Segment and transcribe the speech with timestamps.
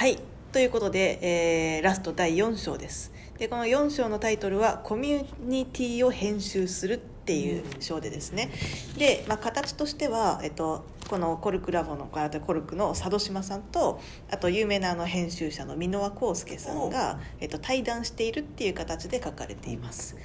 [0.00, 0.18] はい。
[0.50, 3.12] ということで、えーラスト第4章です。
[3.40, 8.50] でこの4章のタイトルは「コミュニティを編集する」っていう章でですね。
[8.98, 13.98] で、まあ、形としては、えっと、このコルクラボのコルクの佐渡島さんと
[14.30, 20.16] あと有名なあの編集者の箕輪康介さんが、えっと、対談しているっていう形で書かれています。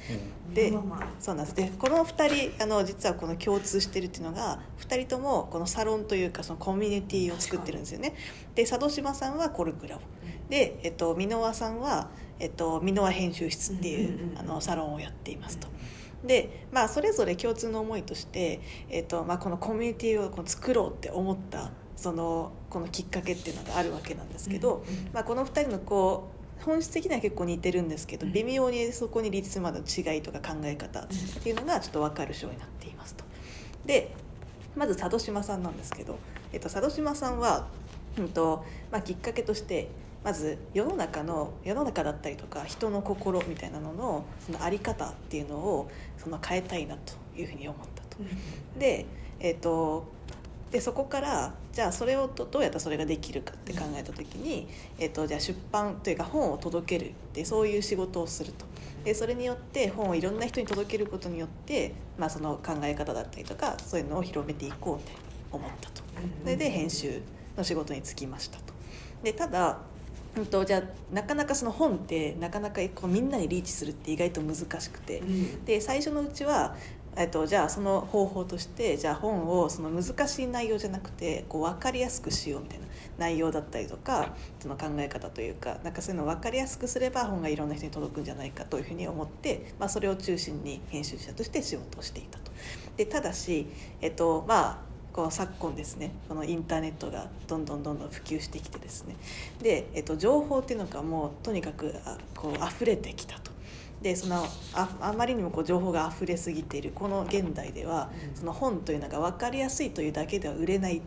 [0.54, 1.55] でまあまあそうなんです。
[1.55, 8.13] でこの2人あの実はこの共通してるっていうのが2人ともこのサロンというかそのコミュニティを作ってるんですよね。
[8.55, 10.02] で佐渡島さんはコルクラボ。
[10.50, 15.67] で、えっと、箕輪さんは、えっと、箕輪編集室っていう,、あのサロンをやっていますと。
[16.23, 31.08] でまあ、それぞれ共通の思いとして、えっとまあ、このコミュニティをこう作ろうって思ったそのこのきっかけっていうのがあるわけなんですけど、まあ、この2人のこう本質的には結構似てるんですけどうん微妙にそこに立つまでの違いとか考え方っ
[31.44, 33.23] ていうのがちょっと分かる章になっていますと。
[33.86, 34.11] で
[34.75, 36.17] まず佐渡島さんなんですけど、
[36.52, 37.67] えっと、佐渡島さんは、
[38.17, 39.89] うんとまあ、きっかけとして
[40.26, 48.17] まず世の中の世の中だったりとか人の心みたいなののそのあり方っていうのをその変えたいなというふうに思ったと。
[48.80, 49.06] で,、
[49.40, 50.08] えっと
[50.72, 54.67] でそこからじゃあそれをどどうやったらそれができるかって考えた時に、
[54.98, 58.66] えっと、じゃあ出版というか本を届けるってそういう仕事をすると。
[59.04, 65.12] でそれによって本をいろんな人に届けることによって、まあ、その考え方だったりとかそういうのを広めていこうって
[65.52, 66.02] 思ったと
[66.42, 67.22] それで編集
[67.56, 68.73] の仕事に就きましたと
[69.22, 69.80] でただ、
[70.38, 75.22] うん、とじゃあなかなかその本ってなかなかこうみんなにリーチするって意外と難しくて
[75.66, 76.75] で最初のうちは
[77.17, 82.86] えっと、じゃあその方法としてじゃあ本をその難しい内容じゃなくてこう分かりやすくしようみたいな
[83.17, 92.52] 内容だったりとかその考え方というかなんかそういうのを分かりやすくすれば本がいろんな人に届くんじゃないかというふうに思って、まあ、それを中心に編集者として仕事をしていたと。
[92.97, 93.67] でただし、
[94.02, 99.16] えっとまあこう昨今ですねこのインターネットがどんどんどんどん普及してきてですね
[99.61, 103.55] で、えっと、情報っていうのがもうとにかくあこう溢れてきたと。
[104.02, 111.02] でそのああまりにもこう情報が溢れすぎているこの現代ではうんその本というのが分かりやすいというだけでは売れない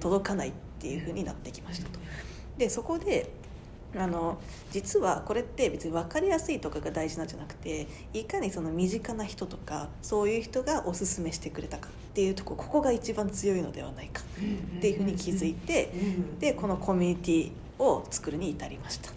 [0.00, 2.00] 届かないっていうふうになってきましたと。
[2.58, 3.30] でそこで
[3.94, 4.38] あの
[4.70, 15.92] 実はこれって別に分かりやすいとかが大事なんじゃなくていかにその身近な人とかそういう人がおすすめしてくれたかっていうとこここが一番強いのではないかっていうふうに気づいて
[16.40, 19.14] でこのコミュニティを作るに至りましたっ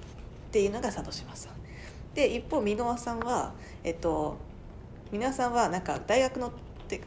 [0.51, 1.53] ていうのが佐渡島さん。
[2.13, 3.53] で一方箕輪さんは
[3.83, 4.37] えっと
[5.11, 6.51] 箕輪さんはなんか大学の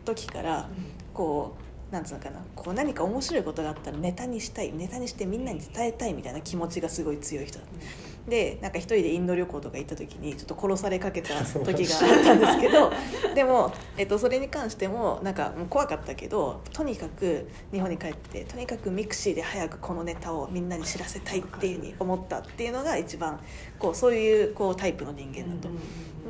[0.05, 0.69] 時から
[1.12, 1.62] こう
[1.93, 8.12] なんつうのかなこう何か面白いことがあったらネタにしたいネタにしてみんなに伝えたいみたいな気持ちがすごい強い人だった。
[8.28, 12.93] でなんか一人でインド旅行とか行った時にちょっと殺されかけた時があったんですけど
[13.34, 23.41] でも、えっと、それに関してもなんかもう怖かったけどとにかく日本に帰ってとにかくミクシーで早くこのネタをみんなに知らせたいっていうふうに思ったっていうのが一番
[23.78, 25.69] こうそういうこうタイプの人間だと。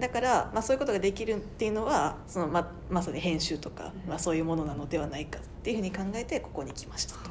[0.01, 7.31] だから、まあ、そういうことができるっていうのはそのままさに編集とか、まあ、そういうものなのではないかっていうふうに考えてここに来ましたと。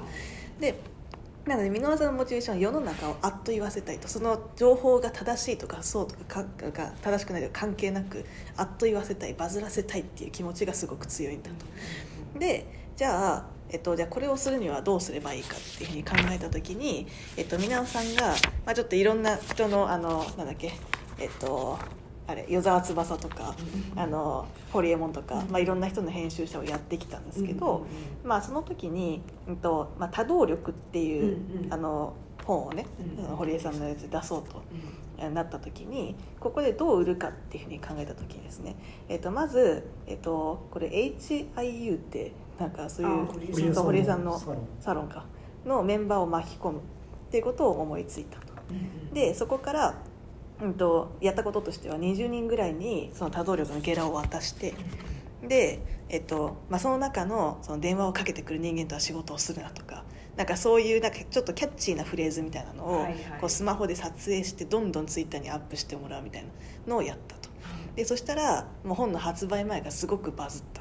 [0.59, 0.75] で
[1.51, 8.25] なので箕輪さんのモチベーションは世の中をあっと言わせたいとその情報が正しいとかそうとかかが正しくないとか関係なく
[8.55, 12.39] あっと言わせたいバズらせたいっていう気持ちがすごく強いんだと。
[12.39, 17.07] でじゃあえっと、じゃあこれをするにはどうすればいいかっていうふうに考えた時に、
[17.37, 18.31] えっと、皆さんが、
[18.65, 20.73] まあ、ちょっといろんな人のあのなんだっけ
[21.17, 21.79] えっと
[22.31, 23.55] あれ与沢翼とか
[23.95, 27.85] あのホリエモンとか、まあ、いろんな人の編集者をやってきたんですけど、
[28.23, 31.37] まあ、その時に、うんとまあ、多動力っていう、
[31.69, 32.13] あの
[32.45, 32.85] 本をね、
[33.35, 34.63] 堀江さんのやつで出そうと
[35.17, 38.75] えーなった時にここでどう売るかっていうふうに考えた時にですね、
[39.07, 44.67] えっとまず、えっとこれ HIU ってなんかそういうあ堀江さんのサロン。
[44.79, 45.25] サロンか。
[45.65, 46.81] のメンバーを巻き込むっ
[47.29, 48.51] ていうことを思いついたと。
[49.13, 49.95] でそこから、
[50.61, 54.73] うん、とやったこととしては20人ぐらいにその多動力のゲラを渡して
[55.47, 60.03] で、えっとまあ、その中のその電話をかけてくる人間とは仕事をするなとか
[60.37, 63.07] なんかそういうなんかちょっとキャッチーなフレーズみたいなのを
[63.39, 66.49] こうスマホで撮影してどんどんツイッターにアップしてもらうみたいな
[66.87, 67.49] のをやったと。
[67.95, 70.80] でそしたらもう本の発売前がすごくバズった。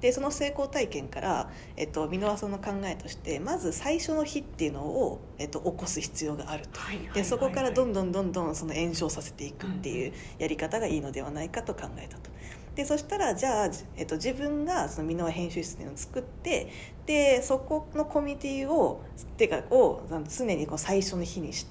[0.00, 6.80] でその成功体験から、えっと、箕輪さんの考えとしてまず最初の日っていうのを、えっと、起こす必要があると。
[7.14, 12.30] でそこからどんどんどんどんその炎上させていくっていうやり方がいいのではないかと考えたと。
[12.74, 16.70] でそしたらじゃあ、じえっと、自分がその箕輪編集室っていうのを作って
[17.04, 19.02] でそこのコミュニティを
[19.36, 21.66] てかを常にこう最初の日にし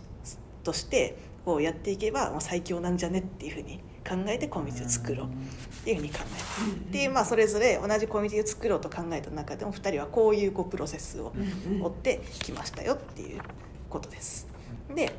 [0.64, 3.80] としてこうやっていけば最強なんじゃねっていうふうに
[4.10, 5.30] 考えてコミュニティを作ろうっ
[5.84, 6.26] ていうふうに考えた。
[6.26, 11.32] っていうまあそれぞれ同じコミュニティを作ろうと考えた中でも2人はこういうこうプロセスを
[11.82, 13.42] 追ってきましたよっていう
[13.90, 14.48] ことです。
[14.96, 15.14] で,、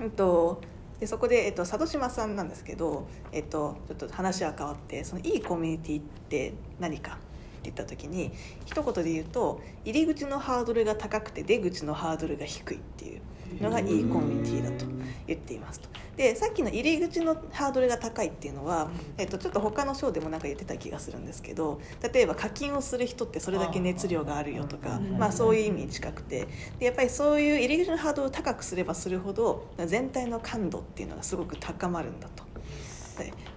[0.00, 0.60] うんと、
[0.98, 7.18] でそこで、えっと、佐渡島さんなんですけど、えっと、ちょっと話は変わってそのいいコミュニティって何か
[7.66, 8.32] 言った時に
[8.64, 13.20] 一言で言うと入り口のハードルが高くて出口のハードルが低いっていう
[13.62, 14.86] のがいいコミュニティだと
[15.26, 15.88] 言っていますと。
[16.16, 21.78] でさっきの入り口のハードルが高いっていうのは、えっと、ちょっと他の章でもなんか言ってた気がするんですけど
[22.12, 26.48] 例えば課金をする人ってそれだけ熱量があるよとかまあ、そういう意味に近くて。
[26.78, 32.45] でやっぱりそういう入り口のハードルを高くすればするほど全体の感度っていうのがすごく高まるんだと。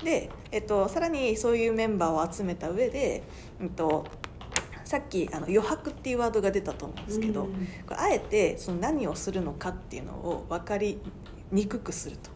[0.03, 3.23] で、えっと、さらにそういうメンバーを集めた上で、
[3.61, 4.05] えっと、
[4.83, 7.49] さっきあの余白っていうワードが出たと思うんですけど、こ
[7.91, 10.99] れあえてその何をするのかっていうのを分かり
[11.51, 12.29] にくくすると。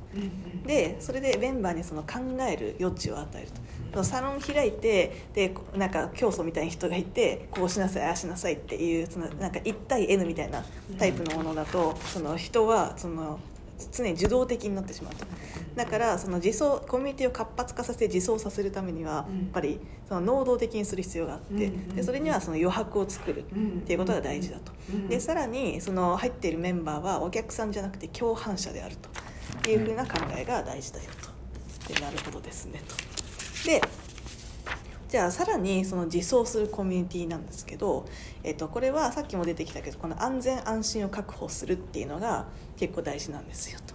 [0.66, 3.48] でそれでメンバーにその考える余地を与える
[3.92, 4.04] と。
[4.04, 10.64] サロン開いてでなんか教祖みたいな人がいてこうしなさいああしなさいっていうそのなんか1対 N みたいな
[10.98, 13.40] タイプのものだとその人はその
[13.92, 15.26] 常に受動的になってしまうと。
[15.76, 23.44] だからその自走コミュニティを活発化させて自走させるためにはやっぱりその能動的にする必要があってでそれにはその余白を作るっ
[23.86, 24.72] ていうことが大事だと。
[25.10, 28.96] でさらにその入っているメンバーはお客さんじゃなくて共犯者である
[29.62, 31.94] というふうな考えが大事だよと。
[31.94, 32.96] でなるほどですねと。
[33.68, 33.82] で
[35.14, 38.08] じゃあさらにその自走するコミュニティなんですけど、
[38.44, 43.94] えっと、これはさっきも出てきたけどこの安全安心を確保するっていうのが結構大事なんですよと。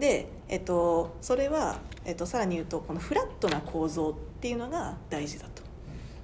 [0.00, 5.59] で、えっと、それは、えっと、さらに言うとこのフラットな構造っていうのが大事だと。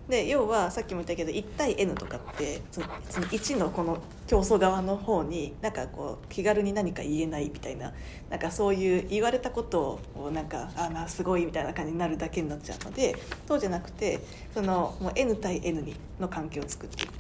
[0.09, 3.99] で要はさっきも言ったけど1対 N とかってそのその1のこの
[4.29, 7.93] 競争側の方になんかこう気軽に何か言えないみたいな
[8.31, 13.17] なんかそういう言われたことをなんかあなすごいみたいな感じになるだけになっちゃうので
[13.49, 14.21] そうじゃなくて
[14.55, 17.13] そのもう N 対 N にの関係を作っていく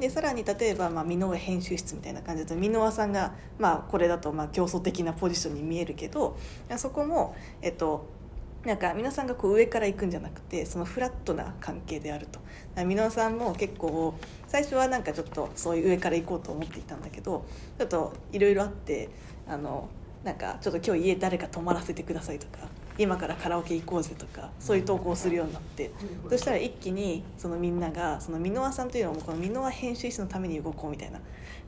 [0.00, 6.38] でさらに例えばまあ箕輪編集室みたいな感じだと箕輪さんがまあこれだとまあ競争的なポジションに見えるけど
[6.78, 8.19] そこもえっと
[8.64, 12.40] なんか皆さんがこう上から行くんじゃなくてそのフラットな関係であると
[12.84, 14.14] 皆さんも結構
[14.48, 17.46] 最初はなんかちょっとそういう上から行こうと思っていたんだけど
[17.78, 19.08] ちょっといろいろあって
[19.48, 19.88] あの
[20.24, 22.58] なんかちょっと今日家誰か泊まらせてくださいとか
[22.98, 25.90] 今からカラオケ行こうぜとかそういう投稿をするようになって
[26.28, 31.20] そしたら一気にそのみんながその箕輪さんというのもこの箕輪編集室のために動こうみたいな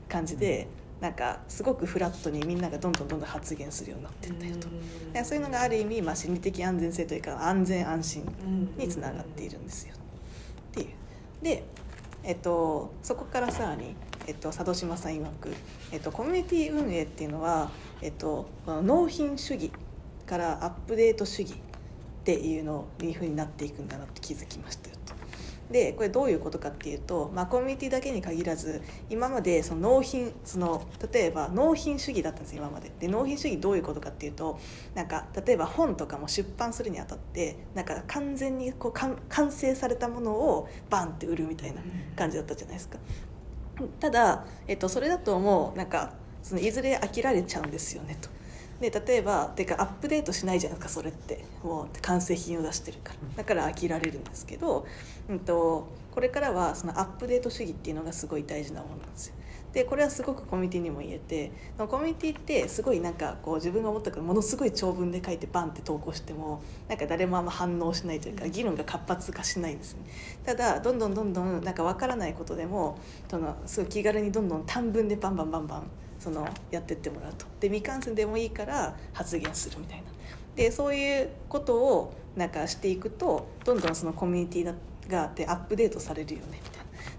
[0.07, 0.67] 感じで。
[1.01, 4.67] なんかすごくフラットにみんながどんどんどんどん発言するようになっていったよと。
[5.25, 8.23] そういうのがある意味、まあ、心理的安全性というか安全安心
[8.77, 9.95] につながっているんですよ。
[9.95, 10.87] っていう。
[11.43, 11.63] で、
[12.23, 13.95] えっと、そこからさらに、
[14.27, 15.53] えっと、佐渡島さん曰く、
[15.91, 17.69] えっと、コミュニティ運営っていうのは、
[18.01, 19.71] えっと、納品主義
[20.25, 21.55] からアップデート主義っ
[22.23, 25.12] ていうのいうふうになっていくんだなって気づきましたよと。
[25.71, 34.59] でこれどういうことかっていうと、まあ、コミュニティだけに限らず今までその納品その例えば納品主義だったんです今までで納品主義どういうことかっていうと
[34.93, 41.81] なんか例えば本とかも出版するにあたってなんか完全にこう完成されたものをバンって売るみたいな
[42.15, 42.97] 感じだったじゃないですか。
[43.99, 46.13] ただ、えっと、それだともうなんか
[46.43, 48.29] そのいずれ飽きられちゃうんですよねと。
[48.83, 51.45] で例えばてかアップデートしないじゃないですかそれって。
[51.63, 53.37] もう完成品を出してるから。
[53.37, 54.85] だから飽きられるんですけど、
[55.29, 59.35] うんと、これからはそのアップデート主義っていうのがすごい大事なものなんですよ。
[59.73, 70.01] でこれはすごくコミュニティにも言えてコミュニティってすごいなんかこう自分が思ったからものすごい長文で書いてバンって投稿してもなんか誰もあんま反応しないというか議論が活発化しないんですね。
[70.45, 75.83] ただどんどんどんどんなんか分からないことでもそのすごい気軽にどんどん短文でバンバンバンバン
[76.19, 77.45] そのやってってもらうと。
[77.59, 80.03] で未完成でもいいから発言するみたいな。
[80.55, 86.59] でそういうことをなんかしていくとどんどんそのコミュニティがあってアップデートされるよね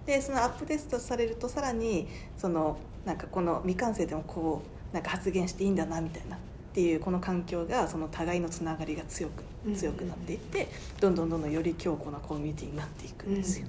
[0.07, 6.39] でそのアップデートされるとさらにそのなんかこの未完成でもこうなんか発言していいんだなみたいなっ
[6.75, 9.45] ていうこの環境がその互いのつながりが強く
[9.75, 10.69] 強くなっていって
[11.01, 13.67] どんどんどんどんより強固なコミュニティになっていくんですよ、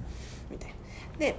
[0.50, 0.74] みたいな。
[1.18, 1.36] で,、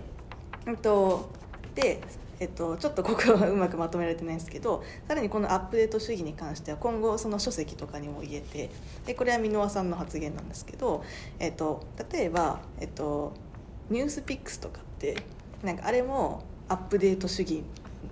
[0.65, 1.29] えっと、
[1.75, 2.01] で
[2.39, 8.69] えっと、ちょっとここはうまくまとめられてないんですけどさらにこのアップデート主義に関しては今後その書籍とかにも言えて
[9.07, 11.03] でこれは箕輪さんの発言なんですけど、
[11.39, 13.33] えっと、例えば、えっと、
[13.89, 15.15] ニュースピックスとかって
[15.63, 17.63] なんかあれもアップデート主義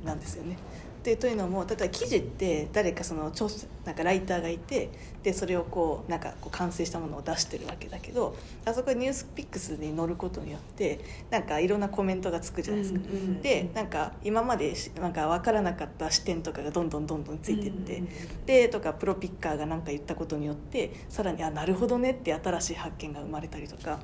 [0.04, 0.58] なんですよね。
[1.04, 3.48] でというのも例えば記事って誰かその著
[3.86, 4.90] なんかライターがいて
[5.22, 11.00] でそれをこうなんかこう完成したものを出してるわけだけどあそこニュースピックスに載ることによって
[11.30, 13.00] なんかいろんなコメントがつくじゃないですか。
[13.44, 18.02] でなんか今までなんか分からなかった視点とかがどんどんどんどんついてって、
[18.48, 24.00] でとかプロピッカーが何か言ったことによってさらにあなるほどねって新しい発見が生まれたりとか。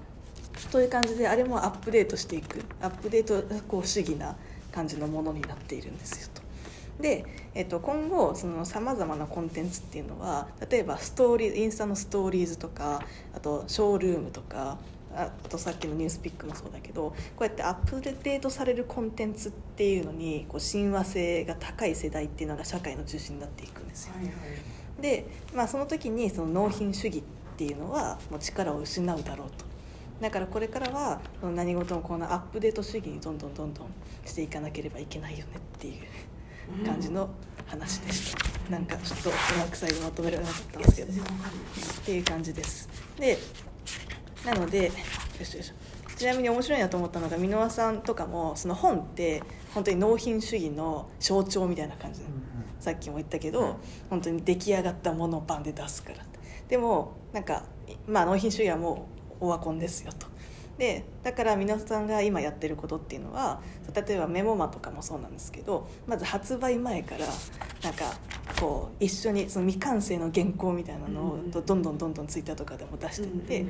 [0.69, 4.35] そういう感じであれもアップデートしていくアップデートこう主義な
[4.71, 6.41] 感じのものになっているんですよと。
[7.01, 7.25] で、
[7.55, 13.01] えっと、今後さまざまなコンテンツっていうのは例えばストーリーインスタのストーリーズとか
[13.35, 14.77] あとショールームとか
[15.15, 24.13] あとさっきのニュースピックもそうだけどこうやってアップデートされるコンテンツっていうのにこう親和性が高い世代っていうのが社会の中心になっていくんですよ。
[24.15, 24.31] はいは
[24.99, 27.23] い、で、まあ、その時にその納品主義っ
[27.57, 29.70] ていうのはもう力を失うだろうと。
[30.21, 33.87] だからこれからは何事もこのアップデート主義にどんどんどんどん
[34.23, 37.27] していかなければいけないよねっていう感じの
[37.65, 41.11] 話でした、うん、なんかちょっとうまく最後まとめられなかったんですけど。
[41.11, 42.87] っていう感じです。
[43.17, 43.37] で
[44.45, 44.91] なのでよ
[45.45, 45.73] しよし
[46.17, 49.41] ちなみに面白いなと思ったのが箕輪さんとかもその本って
[49.73, 52.41] 本当に納品主義の象徴みたいな感じで、うんうん、
[52.79, 53.75] さっきも言ったけど、うん、
[54.11, 56.17] 本当に出来上がったものをバンで出すから。
[56.67, 57.63] でもなんか
[58.07, 60.27] まあ納品主義はもうオワコンですよと。
[60.81, 63.61] でだから皆さんが今やってることっていうのは
[63.93, 67.27] 例えばメモマとかもそうなんですけどまず発売前から
[67.83, 68.05] なんか
[68.59, 73.65] こう一緒にその未完成の原稿みたいなのをどんどんどんどんツイッターとかでも出してって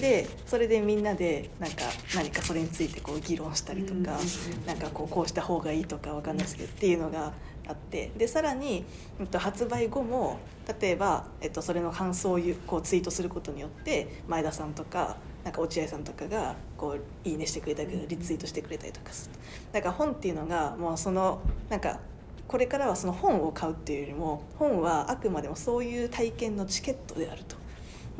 [0.00, 1.82] でそれでみんなでなんか
[2.14, 4.16] 何かそれについてこう議論したりとか
[4.64, 7.32] なんかこうこうした方がいいとかわかんないですけどっていうのが
[7.66, 8.84] あってでさらに、
[9.18, 10.38] えっと、発売後も
[10.80, 19.34] 例えば、えっと、それの感想をこうツイートすることによって前田さんとかなんか落合さんとかがこういいねしてくれたりリツイートしてくれたりとかする。
[19.72, 22.00] だから本っていうのがもうそのなんか
[22.46, 27.56] これからはその本を買うっていうよりも本はあくまでもそういう体験のチケットであると。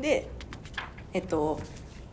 [0.01, 0.27] で
[1.13, 1.59] えっと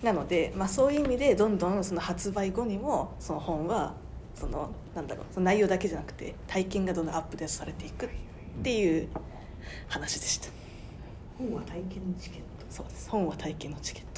[0.02, 3.94] なので、まあ、そういう意味でどんどんその発売後にもその本は
[4.34, 8.08] そのなんだろうその内容だけじゃなくて体験がどんどんアップデートされていくっ
[8.62, 9.08] ていう
[9.88, 10.48] 話でした。
[11.36, 12.44] 本は体験のチケット。
[12.70, 13.10] そうです。
[13.10, 14.09] 本は体験のチケット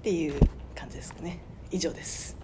[0.00, 0.40] っていう
[0.74, 1.40] 感じですかね。
[1.70, 2.39] 以上です。